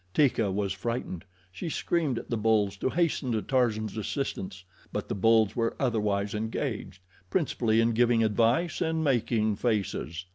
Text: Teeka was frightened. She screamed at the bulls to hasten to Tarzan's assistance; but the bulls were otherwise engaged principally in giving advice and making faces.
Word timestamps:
Teeka 0.15 0.51
was 0.51 0.73
frightened. 0.73 1.23
She 1.51 1.69
screamed 1.69 2.17
at 2.17 2.27
the 2.31 2.35
bulls 2.35 2.75
to 2.77 2.89
hasten 2.89 3.31
to 3.33 3.41
Tarzan's 3.43 3.97
assistance; 3.97 4.63
but 4.91 5.07
the 5.09 5.13
bulls 5.13 5.55
were 5.55 5.75
otherwise 5.79 6.33
engaged 6.33 7.03
principally 7.29 7.79
in 7.79 7.91
giving 7.91 8.23
advice 8.23 8.81
and 8.81 9.03
making 9.03 9.57
faces. 9.57 10.25